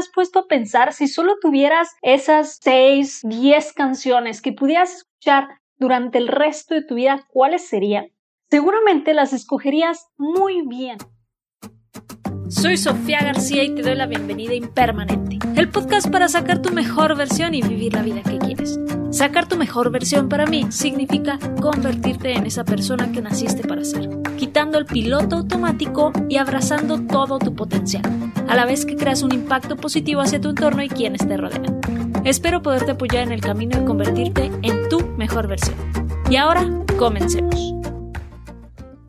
estás 0.00 0.12
puesto 0.14 0.38
a 0.40 0.46
pensar 0.48 0.92
si 0.94 1.06
solo 1.06 1.36
tuvieras 1.40 1.90
esas 2.00 2.58
6, 2.62 3.20
10 3.24 3.72
canciones 3.74 4.40
que 4.40 4.52
pudieras 4.52 4.96
escuchar 4.96 5.48
durante 5.78 6.18
el 6.18 6.28
resto 6.28 6.74
de 6.74 6.82
tu 6.82 6.94
vida, 6.94 7.26
cuáles 7.28 7.68
serían? 7.68 8.06
Seguramente 8.50 9.12
las 9.12 9.32
escogerías 9.32 10.08
muy 10.16 10.66
bien. 10.66 10.96
Soy 12.48 12.78
Sofía 12.78 13.20
García 13.22 13.62
y 13.62 13.74
te 13.74 13.82
doy 13.82 13.94
la 13.94 14.06
bienvenida 14.06 14.54
Impermanente, 14.54 15.38
el 15.54 15.68
podcast 15.68 16.10
para 16.10 16.28
sacar 16.28 16.62
tu 16.62 16.72
mejor 16.72 17.16
versión 17.16 17.54
y 17.54 17.62
vivir 17.62 17.92
la 17.92 18.02
vida 18.02 18.22
que 18.22 18.38
quieres. 18.38 18.78
Sacar 19.10 19.48
tu 19.48 19.56
mejor 19.56 19.90
versión 19.90 20.28
para 20.28 20.46
mí 20.46 20.70
significa 20.70 21.36
convertirte 21.60 22.32
en 22.32 22.46
esa 22.46 22.64
persona 22.64 23.10
que 23.10 23.20
naciste 23.20 23.66
para 23.66 23.82
ser, 23.82 24.08
quitando 24.38 24.78
el 24.78 24.86
piloto 24.86 25.36
automático 25.36 26.12
y 26.28 26.36
abrazando 26.36 27.04
todo 27.06 27.40
tu 27.40 27.56
potencial, 27.56 28.04
a 28.48 28.54
la 28.54 28.66
vez 28.66 28.86
que 28.86 28.94
creas 28.94 29.22
un 29.24 29.34
impacto 29.34 29.76
positivo 29.76 30.20
hacia 30.20 30.40
tu 30.40 30.50
entorno 30.50 30.84
y 30.84 30.88
quienes 30.88 31.26
te 31.26 31.36
rodean. 31.36 31.80
Espero 32.24 32.62
poderte 32.62 32.92
apoyar 32.92 33.24
en 33.24 33.32
el 33.32 33.40
camino 33.40 33.80
de 33.80 33.84
convertirte 33.84 34.52
en 34.62 34.88
tu 34.88 35.00
mejor 35.16 35.48
versión. 35.48 35.76
Y 36.30 36.36
ahora, 36.36 36.68
comencemos. 36.96 37.74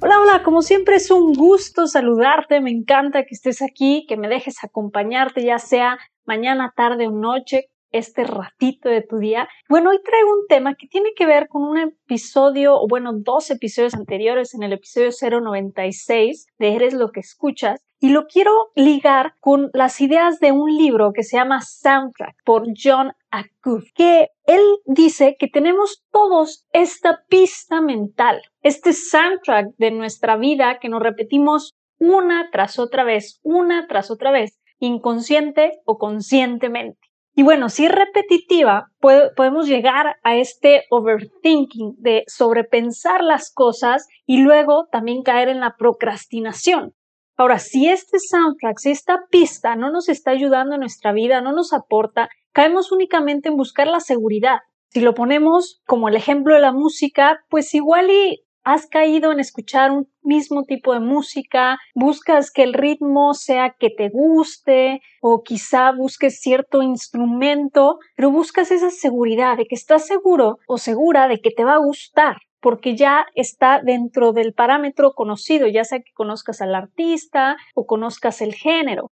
Hola, 0.01 0.19
hola, 0.19 0.43
como 0.43 0.63
siempre 0.63 0.95
es 0.95 1.11
un 1.11 1.33
gusto 1.33 1.85
saludarte, 1.85 2.59
me 2.59 2.71
encanta 2.71 3.23
que 3.23 3.35
estés 3.35 3.61
aquí, 3.61 4.07
que 4.09 4.17
me 4.17 4.29
dejes 4.29 4.63
acompañarte 4.63 5.45
ya 5.45 5.59
sea 5.59 5.99
mañana, 6.25 6.73
tarde 6.75 7.07
o 7.07 7.11
noche, 7.11 7.70
este 7.91 8.23
ratito 8.23 8.89
de 8.89 9.01
tu 9.01 9.17
día. 9.17 9.47
Bueno, 9.69 9.89
hoy 9.89 9.99
traigo 10.03 10.29
un 10.29 10.47
tema 10.47 10.75
que 10.75 10.87
tiene 10.87 11.11
que 11.15 11.25
ver 11.25 11.47
con 11.47 11.63
un 11.63 11.77
episodio, 11.77 12.75
o 12.75 12.87
bueno, 12.87 13.11
dos 13.13 13.49
episodios 13.51 13.93
anteriores, 13.93 14.53
en 14.53 14.63
el 14.63 14.73
episodio 14.73 15.09
096 15.11 16.47
de 16.57 16.75
Eres 16.75 16.93
lo 16.93 17.11
que 17.11 17.19
escuchas, 17.19 17.83
y 17.99 18.09
lo 18.09 18.25
quiero 18.25 18.51
ligar 18.75 19.35
con 19.39 19.69
las 19.73 20.01
ideas 20.01 20.39
de 20.39 20.51
un 20.51 20.75
libro 20.75 21.13
que 21.13 21.23
se 21.23 21.37
llama 21.37 21.61
Soundtrack 21.61 22.35
por 22.43 22.65
John 22.75 23.13
Acuff, 23.29 23.91
que 23.93 24.29
él 24.45 24.61
dice 24.85 25.35
que 25.39 25.47
tenemos 25.47 26.03
todos 26.11 26.65
esta 26.73 27.23
pista 27.29 27.79
mental, 27.79 28.41
este 28.63 28.93
soundtrack 28.93 29.75
de 29.77 29.91
nuestra 29.91 30.35
vida 30.35 30.79
que 30.79 30.89
nos 30.89 31.03
repetimos 31.03 31.75
una 31.99 32.49
tras 32.51 32.79
otra 32.79 33.03
vez, 33.03 33.39
una 33.43 33.85
tras 33.87 34.09
otra 34.09 34.31
vez, 34.31 34.59
inconsciente 34.79 35.79
o 35.85 35.99
conscientemente. 35.99 37.10
Y 37.33 37.43
bueno, 37.43 37.69
si 37.69 37.85
es 37.85 37.91
repetitiva, 37.91 38.87
podemos 38.99 39.67
llegar 39.67 40.17
a 40.23 40.35
este 40.35 40.83
overthinking 40.89 41.95
de 41.97 42.23
sobrepensar 42.27 43.23
las 43.23 43.53
cosas 43.53 44.07
y 44.25 44.41
luego 44.41 44.87
también 44.91 45.23
caer 45.23 45.47
en 45.47 45.61
la 45.61 45.75
procrastinación. 45.77 46.93
Ahora, 47.37 47.57
si 47.57 47.87
este 47.87 48.19
soundtrack, 48.19 48.77
si 48.77 48.91
esta 48.91 49.21
pista 49.29 49.75
no 49.75 49.91
nos 49.91 50.09
está 50.09 50.31
ayudando 50.31 50.75
en 50.75 50.81
nuestra 50.81 51.13
vida, 51.13 51.41
no 51.41 51.53
nos 51.53 51.73
aporta, 51.73 52.29
caemos 52.51 52.91
únicamente 52.91 53.49
en 53.49 53.55
buscar 53.55 53.87
la 53.87 54.01
seguridad. 54.01 54.59
Si 54.89 54.99
lo 54.99 55.13
ponemos 55.13 55.81
como 55.87 56.09
el 56.09 56.15
ejemplo 56.15 56.53
de 56.53 56.59
la 56.59 56.73
música, 56.73 57.39
pues 57.49 57.73
igual 57.73 58.11
y 58.11 58.43
has 58.63 58.87
caído 58.87 59.31
en 59.31 59.39
escuchar 59.39 59.91
un 59.91 60.07
mismo 60.21 60.63
tipo 60.63 60.93
de 60.93 60.99
música, 60.99 61.79
buscas 61.95 62.51
que 62.51 62.63
el 62.63 62.73
ritmo 62.73 63.33
sea 63.33 63.75
que 63.79 63.89
te 63.89 64.09
guste 64.09 65.01
o 65.21 65.43
quizá 65.43 65.91
busques 65.91 66.39
cierto 66.39 66.81
instrumento, 66.81 67.99
pero 68.15 68.31
buscas 68.31 68.71
esa 68.71 68.91
seguridad 68.91 69.57
de 69.57 69.65
que 69.65 69.75
estás 69.75 70.05
seguro 70.05 70.59
o 70.67 70.77
segura 70.77 71.27
de 71.27 71.41
que 71.41 71.51
te 71.51 71.63
va 71.63 71.75
a 71.75 71.85
gustar 71.85 72.37
porque 72.61 72.95
ya 72.95 73.25
está 73.33 73.81
dentro 73.83 74.33
del 74.33 74.53
parámetro 74.53 75.13
conocido, 75.13 75.67
ya 75.67 75.83
sea 75.83 75.99
que 75.99 76.13
conozcas 76.13 76.61
al 76.61 76.75
artista 76.75 77.57
o 77.73 77.87
conozcas 77.87 78.39
el 78.41 78.53
género. 78.53 79.09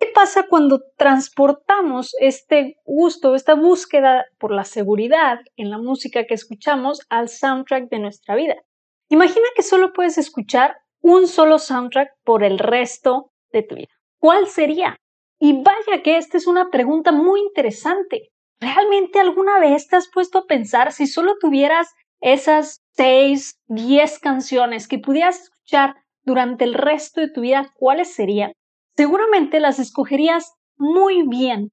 ¿Qué 0.00 0.08
pasa 0.12 0.46
cuando 0.48 0.80
transportamos 0.96 2.16
este 2.20 2.78
gusto, 2.84 3.34
esta 3.34 3.54
búsqueda 3.54 4.24
por 4.38 4.50
la 4.50 4.64
seguridad 4.64 5.38
en 5.56 5.70
la 5.70 5.78
música 5.78 6.24
que 6.24 6.34
escuchamos 6.34 7.00
al 7.10 7.28
soundtrack 7.28 7.88
de 7.90 7.98
nuestra 8.00 8.34
vida? 8.34 8.56
Imagina 9.10 9.46
que 9.56 9.62
solo 9.62 9.92
puedes 9.92 10.18
escuchar 10.18 10.76
un 11.02 11.26
solo 11.26 11.58
soundtrack 11.58 12.10
por 12.24 12.44
el 12.44 12.60
resto 12.60 13.32
de 13.52 13.64
tu 13.64 13.74
vida. 13.74 13.88
¿Cuál 14.20 14.46
sería? 14.46 14.96
Y 15.40 15.62
vaya 15.62 16.02
que 16.04 16.16
esta 16.16 16.36
es 16.36 16.46
una 16.46 16.70
pregunta 16.70 17.10
muy 17.10 17.40
interesante. 17.40 18.30
¿Realmente 18.60 19.18
alguna 19.18 19.58
vez 19.58 19.88
te 19.88 19.96
has 19.96 20.08
puesto 20.08 20.38
a 20.38 20.46
pensar 20.46 20.92
si 20.92 21.08
solo 21.08 21.34
tuvieras 21.40 21.88
esas 22.20 22.82
seis, 22.92 23.58
diez 23.66 24.20
canciones 24.20 24.86
que 24.86 24.98
pudieras 24.98 25.42
escuchar 25.42 25.96
durante 26.22 26.64
el 26.64 26.74
resto 26.74 27.20
de 27.20 27.30
tu 27.30 27.40
vida, 27.40 27.72
¿cuáles 27.74 28.14
serían? 28.14 28.52
Seguramente 28.96 29.58
las 29.58 29.80
escogerías 29.80 30.52
muy 30.76 31.26
bien. 31.26 31.70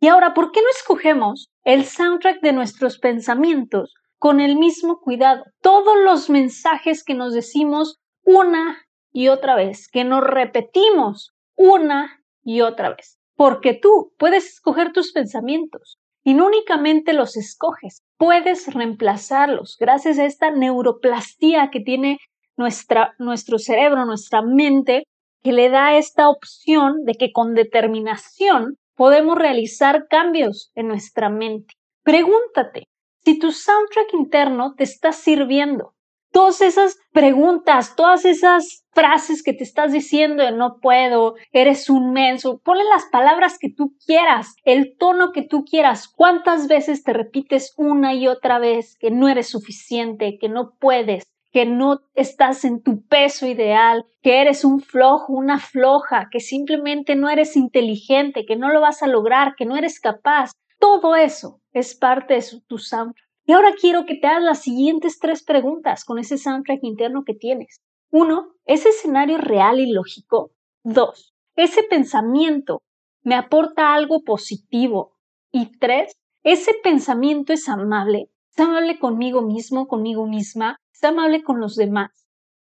Y 0.00 0.08
ahora, 0.08 0.34
¿por 0.34 0.50
qué 0.50 0.62
no 0.62 0.68
escogemos 0.70 1.48
el 1.62 1.84
soundtrack 1.84 2.40
de 2.40 2.52
nuestros 2.52 2.98
pensamientos 2.98 3.94
con 4.22 4.40
el 4.40 4.54
mismo 4.54 5.00
cuidado? 5.00 5.42
Todos 5.62 5.96
los 5.98 6.30
mensajes 6.30 7.02
que 7.02 7.14
nos 7.14 7.34
decimos 7.34 7.98
una 8.24 8.78
y 9.12 9.26
otra 9.26 9.56
vez, 9.56 9.88
que 9.88 10.04
nos 10.04 10.22
repetimos 10.22 11.32
una 11.56 12.22
y 12.44 12.60
otra 12.60 12.90
vez. 12.90 13.18
Porque 13.34 13.74
tú 13.74 14.12
puedes 14.18 14.46
escoger 14.46 14.92
tus 14.92 15.10
pensamientos, 15.10 15.98
y 16.22 16.34
no 16.34 16.46
únicamente 16.46 17.14
los 17.14 17.36
escoges, 17.36 18.04
puedes 18.16 18.72
reemplazarlos 18.72 19.76
gracias 19.80 20.20
a 20.20 20.24
esta 20.24 20.52
neuroplastía 20.52 21.70
que 21.72 21.80
tiene 21.80 22.18
nuestra, 22.56 23.16
nuestro 23.18 23.58
cerebro, 23.58 24.04
nuestra 24.04 24.40
mente, 24.40 25.02
que 25.42 25.50
le 25.50 25.68
da 25.68 25.96
esta 25.96 26.28
opción 26.28 27.04
de 27.06 27.14
que 27.14 27.32
con 27.32 27.54
determinación 27.54 28.76
podemos 28.94 29.36
realizar 29.36 30.06
cambios 30.06 30.70
en 30.76 30.86
nuestra 30.86 31.28
mente. 31.28 31.74
Pregúntate 32.04 32.86
si 33.24 33.38
tu 33.38 33.52
soundtrack 33.52 34.14
interno 34.14 34.74
te 34.74 34.84
está 34.84 35.12
sirviendo, 35.12 35.94
todas 36.32 36.60
esas 36.60 36.98
preguntas, 37.12 37.94
todas 37.94 38.24
esas 38.24 38.84
frases 38.92 39.42
que 39.42 39.52
te 39.52 39.62
estás 39.62 39.92
diciendo 39.92 40.50
no 40.50 40.78
puedo, 40.80 41.34
eres 41.52 41.88
un 41.88 42.12
menso, 42.12 42.60
ponle 42.64 42.84
las 42.84 43.04
palabras 43.12 43.58
que 43.58 43.70
tú 43.70 43.94
quieras, 44.04 44.56
el 44.64 44.96
tono 44.96 45.32
que 45.32 45.42
tú 45.42 45.64
quieras. 45.64 46.08
¿Cuántas 46.08 46.68
veces 46.68 47.04
te 47.04 47.12
repites 47.12 47.74
una 47.76 48.14
y 48.14 48.26
otra 48.26 48.58
vez 48.58 48.96
que 48.98 49.10
no 49.10 49.28
eres 49.28 49.48
suficiente, 49.48 50.38
que 50.40 50.48
no 50.48 50.74
puedes? 50.78 51.24
que 51.52 51.66
no 51.66 52.00
estás 52.14 52.64
en 52.64 52.82
tu 52.82 53.04
peso 53.04 53.46
ideal, 53.46 54.06
que 54.22 54.40
eres 54.40 54.64
un 54.64 54.80
flojo, 54.80 55.34
una 55.34 55.58
floja, 55.58 56.28
que 56.30 56.40
simplemente 56.40 57.14
no 57.14 57.28
eres 57.28 57.56
inteligente, 57.56 58.46
que 58.46 58.56
no 58.56 58.70
lo 58.70 58.80
vas 58.80 59.02
a 59.02 59.06
lograr, 59.06 59.54
que 59.54 59.66
no 59.66 59.76
eres 59.76 60.00
capaz. 60.00 60.52
Todo 60.78 61.14
eso 61.14 61.60
es 61.72 61.94
parte 61.94 62.34
de 62.34 62.44
tu 62.66 62.78
soundtrack. 62.78 63.28
Y 63.44 63.52
ahora 63.52 63.72
quiero 63.78 64.06
que 64.06 64.14
te 64.14 64.26
hagas 64.26 64.42
las 64.42 64.62
siguientes 64.62 65.18
tres 65.18 65.42
preguntas 65.42 66.04
con 66.04 66.18
ese 66.18 66.38
soundtrack 66.38 66.84
interno 66.84 67.24
que 67.24 67.34
tienes. 67.34 67.80
Uno, 68.10 68.54
¿ese 68.66 68.90
escenario 68.90 69.38
real 69.38 69.80
y 69.80 69.90
lógico? 69.90 70.52
Dos, 70.84 71.34
¿ese 71.56 71.82
pensamiento 71.82 72.82
me 73.22 73.34
aporta 73.34 73.94
algo 73.94 74.22
positivo? 74.22 75.16
Y 75.50 75.78
tres, 75.78 76.12
¿ese 76.42 76.72
pensamiento 76.82 77.52
es 77.52 77.68
amable? 77.68 78.30
¿Es 78.50 78.60
amable 78.60 78.98
conmigo 78.98 79.42
mismo, 79.42 79.88
conmigo 79.88 80.26
misma? 80.26 80.76
¿Es 80.92 81.02
amable 81.02 81.42
con 81.42 81.58
los 81.58 81.74
demás? 81.74 82.10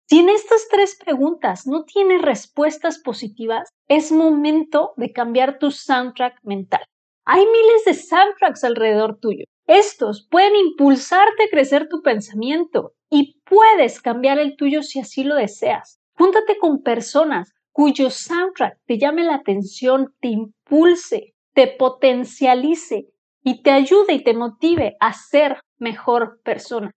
Si 0.05 0.19
en 0.19 0.29
estas 0.29 0.67
tres 0.69 0.97
preguntas 0.97 1.67
no 1.67 1.83
tienes 1.83 2.21
respuestas 2.21 2.99
positivas, 2.99 3.69
es 3.87 4.11
momento 4.11 4.93
de 4.95 5.11
cambiar 5.11 5.59
tu 5.59 5.71
soundtrack 5.71 6.39
mental. 6.43 6.83
Hay 7.29 7.41
miles 7.45 7.83
de 7.83 7.93
soundtracks 7.93 8.63
alrededor 8.63 9.19
tuyo. 9.19 9.43
Estos 9.65 10.25
pueden 10.31 10.55
impulsarte 10.55 11.43
a 11.43 11.49
crecer 11.49 11.89
tu 11.89 12.01
pensamiento 12.01 12.93
y 13.09 13.41
puedes 13.43 14.01
cambiar 14.01 14.39
el 14.39 14.55
tuyo 14.55 14.81
si 14.81 15.01
así 15.01 15.25
lo 15.25 15.35
deseas. 15.35 15.99
Júntate 16.13 16.57
con 16.57 16.83
personas 16.83 17.53
cuyo 17.73 18.11
soundtrack 18.11 18.79
te 18.85 18.97
llame 18.97 19.25
la 19.25 19.35
atención, 19.35 20.15
te 20.21 20.29
impulse, 20.29 21.33
te 21.53 21.67
potencialice 21.67 23.09
y 23.43 23.61
te 23.61 23.71
ayude 23.71 24.13
y 24.13 24.23
te 24.23 24.33
motive 24.33 24.95
a 25.01 25.11
ser 25.11 25.59
mejor 25.79 26.39
persona. 26.45 26.91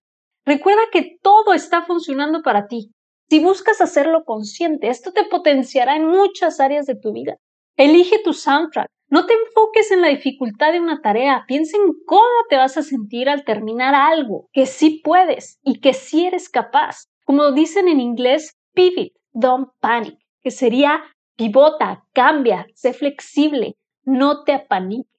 Recuerda 0.45 0.83
que 0.93 1.17
todo 1.21 1.53
está 1.53 1.81
funcionando 1.81 2.41
para 2.41 2.67
ti. 2.67 2.93
Si 3.29 3.39
buscas 3.39 3.81
hacerlo 3.81 4.23
consciente, 4.23 4.87
esto 4.87 5.11
te 5.11 5.25
potenciará 5.25 5.97
en 5.97 6.07
muchas 6.07 6.61
áreas 6.61 6.85
de 6.85 6.95
tu 6.95 7.11
vida. 7.11 7.35
Elige 7.75 8.19
tu 8.23 8.31
soundtrack, 8.31 8.87
no 9.11 9.25
te 9.25 9.33
enfoques 9.33 9.91
en 9.91 10.01
la 10.01 10.07
dificultad 10.07 10.71
de 10.71 10.79
una 10.79 11.01
tarea, 11.01 11.43
piensa 11.45 11.75
en 11.75 11.91
cómo 12.05 12.21
te 12.49 12.55
vas 12.55 12.77
a 12.77 12.81
sentir 12.81 13.27
al 13.27 13.43
terminar 13.43 13.93
algo, 13.93 14.47
que 14.53 14.65
sí 14.65 15.01
puedes 15.03 15.59
y 15.63 15.81
que 15.81 15.93
sí 15.93 16.25
eres 16.25 16.47
capaz. 16.47 17.09
Como 17.25 17.51
dicen 17.51 17.89
en 17.89 17.99
inglés, 17.99 18.57
pivot, 18.73 19.11
don't 19.33 19.67
panic, 19.81 20.17
que 20.41 20.49
sería 20.49 21.03
pivota, 21.35 22.05
cambia, 22.13 22.67
sé 22.73 22.93
flexible, 22.93 23.75
no 24.05 24.45
te 24.45 24.53
apaniques. 24.53 25.11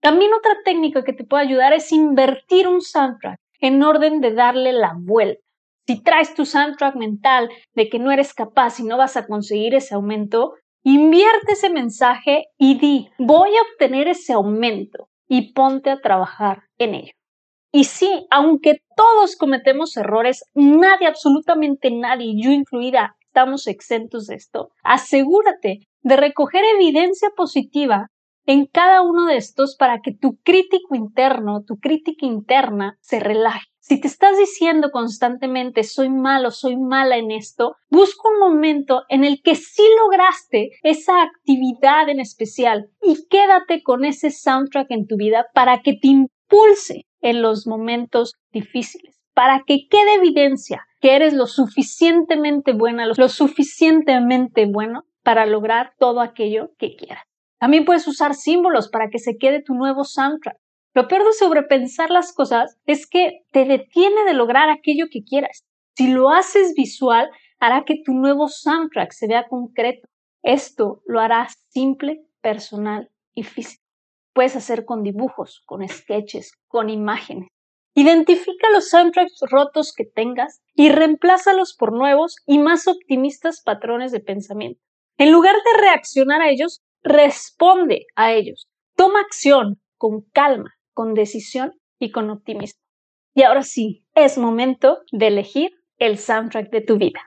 También 0.00 0.32
otra 0.32 0.56
técnica 0.64 1.04
que 1.04 1.12
te 1.12 1.24
puede 1.24 1.44
ayudar 1.44 1.74
es 1.74 1.92
invertir 1.92 2.66
un 2.66 2.80
soundtrack 2.80 3.38
en 3.60 3.82
orden 3.82 4.22
de 4.22 4.32
darle 4.32 4.72
la 4.72 4.94
vuelta. 4.98 5.42
Si 5.86 6.02
traes 6.02 6.34
tu 6.34 6.46
soundtrack 6.46 6.96
mental 6.96 7.50
de 7.74 7.90
que 7.90 7.98
no 7.98 8.10
eres 8.10 8.32
capaz 8.32 8.80
y 8.80 8.84
no 8.84 8.96
vas 8.96 9.18
a 9.18 9.26
conseguir 9.26 9.74
ese 9.74 9.94
aumento, 9.94 10.54
Invierte 10.88 11.54
ese 11.54 11.68
mensaje 11.68 12.44
y 12.56 12.78
di, 12.78 13.08
voy 13.18 13.50
a 13.56 13.62
obtener 13.62 14.06
ese 14.06 14.34
aumento 14.34 15.08
y 15.26 15.52
ponte 15.52 15.90
a 15.90 16.00
trabajar 16.00 16.62
en 16.78 16.94
ello. 16.94 17.12
Y 17.72 17.82
sí, 17.82 18.24
aunque 18.30 18.82
todos 18.94 19.34
cometemos 19.34 19.96
errores, 19.96 20.44
nadie, 20.54 21.08
absolutamente 21.08 21.90
nadie, 21.90 22.40
yo 22.40 22.52
incluida, 22.52 23.16
estamos 23.22 23.66
exentos 23.66 24.28
de 24.28 24.36
esto. 24.36 24.68
Asegúrate 24.84 25.80
de 26.02 26.16
recoger 26.16 26.62
evidencia 26.76 27.30
positiva 27.36 28.06
en 28.46 28.66
cada 28.66 29.02
uno 29.02 29.26
de 29.26 29.38
estos 29.38 29.74
para 29.76 29.98
que 29.98 30.12
tu 30.14 30.36
crítico 30.44 30.94
interno, 30.94 31.64
tu 31.66 31.80
crítica 31.80 32.26
interna 32.26 32.96
se 33.00 33.18
relaje. 33.18 33.66
Si 33.88 34.00
te 34.00 34.08
estás 34.08 34.36
diciendo 34.36 34.90
constantemente 34.90 35.84
soy 35.84 36.10
malo, 36.10 36.50
soy 36.50 36.76
mala 36.76 37.18
en 37.18 37.30
esto, 37.30 37.76
busca 37.88 38.28
un 38.34 38.40
momento 38.40 39.04
en 39.08 39.22
el 39.22 39.40
que 39.44 39.54
sí 39.54 39.84
lograste 40.00 40.72
esa 40.82 41.22
actividad 41.22 42.08
en 42.08 42.18
especial 42.18 42.88
y 43.00 43.28
quédate 43.28 43.84
con 43.84 44.04
ese 44.04 44.32
soundtrack 44.32 44.90
en 44.90 45.06
tu 45.06 45.16
vida 45.16 45.46
para 45.54 45.82
que 45.82 45.92
te 45.92 46.08
impulse 46.08 47.06
en 47.20 47.42
los 47.42 47.68
momentos 47.68 48.34
difíciles, 48.50 49.20
para 49.34 49.62
que 49.64 49.86
quede 49.88 50.14
evidencia 50.14 50.84
que 51.00 51.14
eres 51.14 51.32
lo 51.32 51.46
suficientemente 51.46 52.72
buena, 52.72 53.06
lo 53.06 53.28
suficientemente 53.28 54.66
bueno 54.66 55.04
para 55.22 55.46
lograr 55.46 55.92
todo 55.96 56.22
aquello 56.22 56.70
que 56.76 56.96
quieras. 56.96 57.22
También 57.60 57.84
puedes 57.84 58.08
usar 58.08 58.34
símbolos 58.34 58.88
para 58.88 59.10
que 59.10 59.20
se 59.20 59.36
quede 59.36 59.62
tu 59.62 59.74
nuevo 59.74 60.02
soundtrack. 60.02 60.56
Lo 60.96 61.08
peor 61.08 61.26
de 61.26 61.34
sobrepensar 61.34 62.08
las 62.08 62.32
cosas 62.32 62.78
es 62.86 63.06
que 63.06 63.42
te 63.52 63.66
detiene 63.66 64.24
de 64.24 64.32
lograr 64.32 64.70
aquello 64.70 65.08
que 65.10 65.24
quieras. 65.24 65.62
Si 65.94 66.08
lo 66.08 66.30
haces 66.30 66.72
visual, 66.74 67.28
hará 67.60 67.84
que 67.84 68.00
tu 68.02 68.14
nuevo 68.14 68.48
soundtrack 68.48 69.12
se 69.12 69.26
vea 69.26 69.46
concreto. 69.46 70.08
Esto 70.42 71.02
lo 71.04 71.20
hará 71.20 71.48
simple, 71.68 72.24
personal 72.40 73.10
y 73.34 73.42
físico. 73.42 73.84
Puedes 74.32 74.56
hacer 74.56 74.86
con 74.86 75.02
dibujos, 75.02 75.62
con 75.66 75.86
sketches, 75.86 76.54
con 76.66 76.88
imágenes. 76.88 77.50
Identifica 77.94 78.70
los 78.72 78.88
soundtracks 78.88 79.40
rotos 79.50 79.92
que 79.94 80.06
tengas 80.06 80.62
y 80.74 80.88
reemplázalos 80.88 81.76
por 81.76 81.92
nuevos 81.92 82.36
y 82.46 82.56
más 82.56 82.88
optimistas 82.88 83.60
patrones 83.62 84.12
de 84.12 84.20
pensamiento. 84.20 84.80
En 85.18 85.30
lugar 85.30 85.56
de 85.56 85.82
reaccionar 85.82 86.40
a 86.40 86.48
ellos, 86.48 86.80
responde 87.02 88.06
a 88.14 88.32
ellos. 88.32 88.66
Toma 88.96 89.20
acción 89.20 89.78
con 89.98 90.22
calma, 90.32 90.75
con 90.96 91.12
decisión 91.12 91.74
y 92.00 92.10
con 92.10 92.30
optimismo. 92.30 92.80
Y 93.34 93.42
ahora 93.42 93.62
sí, 93.62 94.06
es 94.14 94.38
momento 94.38 95.00
de 95.12 95.26
elegir 95.26 95.70
el 95.98 96.16
soundtrack 96.16 96.70
de 96.70 96.80
tu 96.80 96.96
vida. 96.96 97.20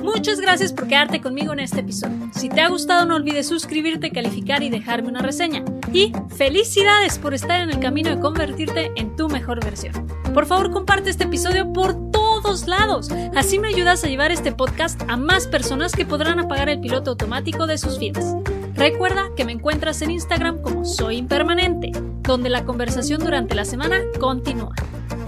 Muchas 0.00 0.40
gracias 0.40 0.72
por 0.72 0.86
quedarte 0.86 1.20
conmigo 1.20 1.52
en 1.52 1.58
este 1.58 1.80
episodio. 1.80 2.30
Si 2.32 2.48
te 2.48 2.60
ha 2.60 2.68
gustado 2.68 3.04
no 3.04 3.16
olvides 3.16 3.48
suscribirte, 3.48 4.12
calificar 4.12 4.62
y 4.62 4.70
dejarme 4.70 5.08
una 5.08 5.22
reseña. 5.22 5.64
Y 5.92 6.12
felicidades 6.36 7.18
por 7.18 7.34
estar 7.34 7.60
en 7.60 7.70
el 7.70 7.80
camino 7.80 8.10
de 8.10 8.20
convertirte 8.20 8.92
en 8.94 9.16
tu 9.16 9.28
mejor 9.28 9.62
versión. 9.64 10.06
Por 10.32 10.46
favor 10.46 10.70
comparte 10.70 11.10
este 11.10 11.24
episodio 11.24 11.72
por 11.72 12.10
todos 12.12 12.68
lados. 12.68 13.10
Así 13.34 13.58
me 13.58 13.68
ayudas 13.68 14.04
a 14.04 14.08
llevar 14.08 14.30
este 14.30 14.52
podcast 14.52 15.02
a 15.08 15.16
más 15.16 15.48
personas 15.48 15.92
que 15.92 16.06
podrán 16.06 16.38
apagar 16.38 16.68
el 16.68 16.80
piloto 16.80 17.10
automático 17.10 17.66
de 17.66 17.78
sus 17.78 17.98
vidas. 17.98 18.36
Recuerda 18.82 19.30
que 19.36 19.44
me 19.44 19.52
encuentras 19.52 20.02
en 20.02 20.10
Instagram 20.10 20.60
como 20.60 20.84
Soy 20.84 21.18
Impermanente, 21.18 21.92
donde 22.22 22.48
la 22.48 22.64
conversación 22.64 23.20
durante 23.20 23.54
la 23.54 23.64
semana 23.64 24.00
continúa. 24.18 24.74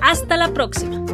Hasta 0.01 0.37
la 0.37 0.53
próxima. 0.53 1.07